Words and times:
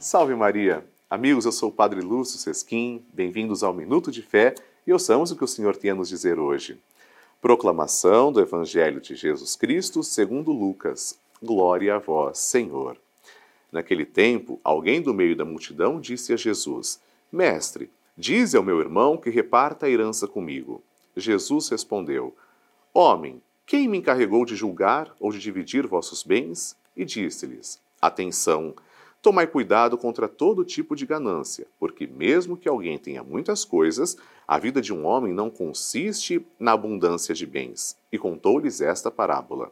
Salve 0.00 0.34
Maria! 0.34 0.82
Amigos, 1.10 1.44
eu 1.44 1.52
sou 1.52 1.68
o 1.68 1.72
Padre 1.72 2.00
Lúcio 2.00 2.38
Sesquim, 2.38 3.04
bem-vindos 3.12 3.62
ao 3.62 3.74
Minuto 3.74 4.10
de 4.10 4.22
Fé 4.22 4.54
e 4.86 4.92
ouçamos 4.94 5.30
o 5.30 5.36
que 5.36 5.44
o 5.44 5.46
Senhor 5.46 5.76
tem 5.76 5.90
a 5.90 5.94
nos 5.94 6.08
dizer 6.08 6.38
hoje. 6.38 6.80
Proclamação 7.38 8.32
do 8.32 8.40
Evangelho 8.40 8.98
de 8.98 9.14
Jesus 9.14 9.54
Cristo 9.56 10.02
segundo 10.02 10.52
Lucas. 10.52 11.18
Glória 11.42 11.96
a 11.96 11.98
vós, 11.98 12.38
Senhor. 12.38 12.96
Naquele 13.70 14.06
tempo, 14.06 14.58
alguém 14.64 15.02
do 15.02 15.12
meio 15.12 15.36
da 15.36 15.44
multidão 15.44 16.00
disse 16.00 16.32
a 16.32 16.36
Jesus: 16.36 16.98
Mestre, 17.30 17.90
dize 18.16 18.56
ao 18.56 18.62
meu 18.62 18.80
irmão 18.80 19.18
que 19.18 19.28
reparta 19.28 19.84
a 19.84 19.90
herança 19.90 20.26
comigo. 20.26 20.82
Jesus 21.14 21.68
respondeu: 21.68 22.34
Homem, 22.94 23.42
quem 23.66 23.86
me 23.86 23.98
encarregou 23.98 24.46
de 24.46 24.56
julgar 24.56 25.14
ou 25.20 25.30
de 25.30 25.38
dividir 25.38 25.86
vossos 25.86 26.22
bens? 26.22 26.74
E 26.96 27.04
disse-lhes: 27.04 27.78
Atenção! 28.00 28.74
Tomai 29.22 29.46
cuidado 29.46 29.98
contra 29.98 30.26
todo 30.26 30.64
tipo 30.64 30.96
de 30.96 31.04
ganância, 31.04 31.66
porque, 31.78 32.06
mesmo 32.06 32.56
que 32.56 32.66
alguém 32.66 32.96
tenha 32.98 33.22
muitas 33.22 33.66
coisas, 33.66 34.16
a 34.48 34.58
vida 34.58 34.80
de 34.80 34.94
um 34.94 35.04
homem 35.04 35.34
não 35.34 35.50
consiste 35.50 36.44
na 36.58 36.72
abundância 36.72 37.34
de 37.34 37.44
bens. 37.44 37.98
E 38.10 38.16
contou-lhes 38.16 38.80
esta 38.80 39.10
parábola. 39.10 39.70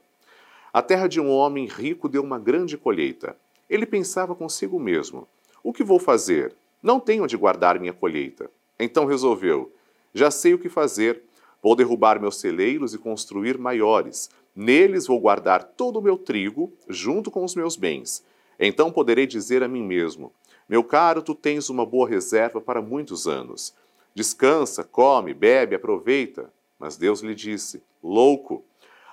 A 0.70 0.82
terra 0.82 1.08
de 1.08 1.18
um 1.18 1.30
homem 1.30 1.64
rico 1.64 2.10
deu 2.10 2.22
uma 2.22 2.38
grande 2.38 2.76
colheita. 2.76 3.34
Ele 3.70 3.86
pensava 3.86 4.34
consigo 4.34 4.78
mesmo: 4.78 5.26
O 5.62 5.72
que 5.72 5.82
vou 5.82 5.98
fazer? 5.98 6.54
Não 6.82 7.00
tenho 7.00 7.24
onde 7.24 7.36
guardar 7.36 7.80
minha 7.80 7.94
colheita. 7.94 8.50
Então 8.78 9.06
resolveu: 9.06 9.72
Já 10.12 10.30
sei 10.30 10.52
o 10.52 10.58
que 10.58 10.68
fazer. 10.68 11.22
Vou 11.62 11.74
derrubar 11.74 12.20
meus 12.20 12.38
celeiros 12.38 12.92
e 12.92 12.98
construir 12.98 13.56
maiores. 13.56 14.28
Neles 14.54 15.06
vou 15.06 15.18
guardar 15.18 15.64
todo 15.64 15.98
o 15.98 16.02
meu 16.02 16.18
trigo, 16.18 16.70
junto 16.86 17.30
com 17.30 17.42
os 17.42 17.54
meus 17.54 17.76
bens 17.76 18.22
então 18.58 18.90
poderei 18.90 19.26
dizer 19.26 19.62
a 19.62 19.68
mim 19.68 19.82
mesmo: 19.82 20.32
Meu 20.68 20.82
caro, 20.82 21.22
tu 21.22 21.34
tens 21.34 21.70
uma 21.70 21.86
boa 21.86 22.08
reserva 22.08 22.60
para 22.60 22.82
muitos 22.82 23.28
anos. 23.28 23.74
Descansa, 24.14 24.82
come, 24.82 25.32
bebe, 25.32 25.76
aproveita. 25.76 26.52
Mas 26.78 26.96
Deus 26.96 27.20
lhe 27.20 27.34
disse: 27.34 27.82
Louco, 28.02 28.64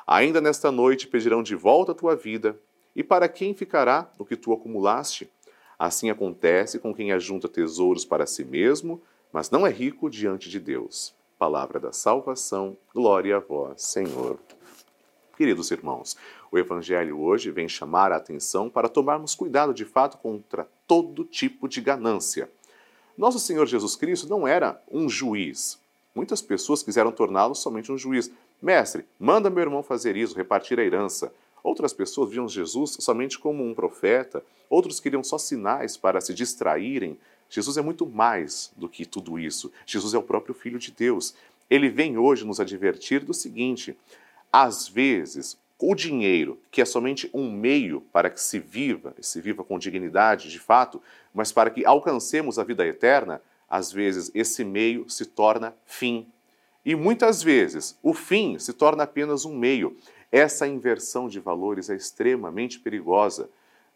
ainda 0.07 0.41
nesta 0.41 0.71
noite 0.71 1.07
pedirão 1.07 1.43
de 1.43 1.55
volta 1.55 1.91
a 1.91 1.95
tua 1.95 2.15
vida. 2.15 2.59
E 2.95 3.03
para 3.03 3.27
quem 3.27 3.53
ficará 3.53 4.09
o 4.17 4.25
que 4.25 4.35
tu 4.35 4.53
acumulaste? 4.53 5.29
Assim 5.77 6.09
acontece 6.09 6.79
com 6.79 6.93
quem 6.93 7.11
ajunta 7.11 7.49
tesouros 7.49 8.05
para 8.05 8.25
si 8.25 8.45
mesmo, 8.45 9.01
mas 9.31 9.51
não 9.51 9.67
é 9.67 9.69
rico 9.69 10.09
diante 10.09 10.49
de 10.49 10.59
Deus. 10.59 11.13
Palavra 11.37 11.79
da 11.79 11.91
salvação, 11.91 12.77
glória 12.93 13.35
a 13.35 13.39
vós, 13.39 13.81
Senhor. 13.81 14.39
Queridos 15.35 15.69
irmãos, 15.69 16.15
o 16.49 16.57
Evangelho 16.57 17.19
hoje 17.19 17.51
vem 17.51 17.67
chamar 17.67 18.09
a 18.13 18.15
atenção 18.15 18.69
para 18.69 18.87
tomarmos 18.87 19.35
cuidado 19.35 19.73
de 19.73 19.83
fato 19.83 20.17
contra 20.17 20.65
todo 20.87 21.25
tipo 21.25 21.67
de 21.67 21.81
ganância. 21.81 22.49
Nosso 23.17 23.37
Senhor 23.37 23.65
Jesus 23.65 23.97
Cristo 23.97 24.29
não 24.29 24.47
era 24.47 24.81
um 24.89 25.09
juiz. 25.09 25.77
Muitas 26.15 26.41
pessoas 26.41 26.81
quiseram 26.81 27.11
torná-lo 27.11 27.53
somente 27.53 27.91
um 27.91 27.97
juiz. 27.97 28.31
Mestre, 28.61 29.03
manda 29.19 29.49
meu 29.49 29.61
irmão 29.61 29.83
fazer 29.83 30.15
isso, 30.15 30.37
repartir 30.37 30.79
a 30.79 30.83
herança. 30.85 31.33
Outras 31.61 31.91
pessoas 31.91 32.29
viam 32.29 32.47
Jesus 32.47 32.95
somente 33.01 33.37
como 33.37 33.61
um 33.61 33.73
profeta, 33.73 34.41
outros 34.69 35.01
queriam 35.01 35.23
só 35.23 35.37
sinais 35.37 35.97
para 35.97 36.21
se 36.21 36.33
distraírem. 36.33 37.17
Jesus 37.49 37.75
é 37.75 37.81
muito 37.81 38.05
mais 38.05 38.71
do 38.77 38.87
que 38.87 39.05
tudo 39.05 39.37
isso. 39.37 39.69
Jesus 39.85 40.13
é 40.13 40.17
o 40.17 40.23
próprio 40.23 40.55
Filho 40.55 40.79
de 40.79 40.91
Deus. 40.91 41.35
Ele 41.69 41.89
vem 41.89 42.17
hoje 42.17 42.45
nos 42.45 42.61
advertir 42.61 43.25
do 43.25 43.33
seguinte: 43.33 43.97
às 44.51 44.87
vezes, 44.87 45.57
o 45.79 45.93
dinheiro, 45.93 46.59
que 46.71 46.81
é 46.81 46.85
somente 46.85 47.29
um 47.33 47.51
meio 47.51 48.01
para 48.11 48.29
que 48.29 48.41
se 48.41 48.59
viva, 48.59 49.13
se 49.19 49.41
viva 49.41 49.63
com 49.63 49.77
dignidade 49.77 50.49
de 50.49 50.59
fato, 50.59 51.01
mas 51.33 51.51
para 51.51 51.69
que 51.69 51.85
alcancemos 51.85 52.57
a 52.57 52.63
vida 52.63 52.85
eterna, 52.85 53.41
às 53.69 53.91
vezes 53.91 54.31
esse 54.33 54.63
meio 54.63 55.09
se 55.09 55.25
torna 55.25 55.75
fim. 55.85 56.27
E 56.85 56.95
muitas 56.95 57.43
vezes 57.43 57.97
o 58.01 58.13
fim 58.13 58.57
se 58.59 58.71
torna 58.71 59.03
apenas 59.03 59.43
um 59.43 59.55
meio. 59.55 59.97
Essa 60.31 60.67
inversão 60.67 61.27
de 61.27 61.39
valores 61.39 61.89
é 61.89 61.95
extremamente 61.95 62.79
perigosa. 62.79 63.49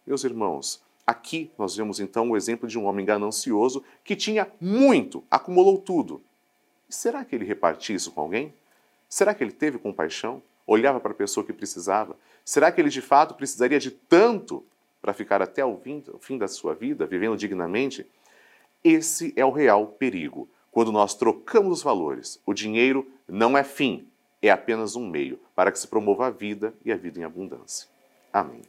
Meus 0.05 0.23
irmãos, 0.23 0.81
aqui 1.05 1.51
nós 1.57 1.75
vemos 1.75 1.99
então 1.99 2.29
o 2.29 2.37
exemplo 2.37 2.67
de 2.67 2.77
um 2.77 2.85
homem 2.85 3.05
ganancioso 3.05 3.83
que 4.03 4.15
tinha 4.15 4.47
muito, 4.59 5.23
acumulou 5.29 5.77
tudo. 5.77 6.21
Será 6.89 7.23
que 7.23 7.35
ele 7.35 7.45
repartia 7.45 7.95
isso 7.95 8.11
com 8.11 8.21
alguém? 8.21 8.53
Será 9.09 9.33
que 9.33 9.43
ele 9.43 9.51
teve 9.51 9.79
compaixão? 9.79 10.41
olhava 10.71 10.99
para 10.99 11.11
a 11.11 11.15
pessoa 11.15 11.45
que 11.45 11.51
precisava? 11.51 12.15
Será 12.45 12.71
que 12.71 12.79
ele 12.79 12.89
de 12.89 13.01
fato 13.01 13.33
precisaria 13.33 13.79
de 13.79 13.89
tanto 13.89 14.63
para 15.01 15.13
ficar 15.13 15.41
até 15.41 15.65
o 15.65 15.77
fim, 15.77 16.03
o 16.13 16.19
fim 16.19 16.37
da 16.37 16.47
sua 16.47 16.75
vida, 16.75 17.05
vivendo 17.05 17.35
dignamente? 17.35 18.05
Esse 18.83 19.33
é 19.35 19.43
o 19.43 19.51
real 19.51 19.87
perigo. 19.87 20.47
Quando 20.71 20.91
nós 20.91 21.15
trocamos 21.15 21.79
os 21.79 21.83
valores, 21.83 22.39
o 22.45 22.53
dinheiro 22.53 23.07
não 23.27 23.57
é 23.57 23.63
fim, 23.63 24.07
é 24.41 24.51
apenas 24.51 24.95
um 24.95 25.07
meio 25.07 25.39
para 25.55 25.71
que 25.71 25.79
se 25.79 25.87
promova 25.87 26.27
a 26.27 26.29
vida 26.29 26.73
e 26.85 26.91
a 26.91 26.95
vida 26.95 27.19
em 27.19 27.23
abundância. 27.23 27.89
Amém. 28.31 28.61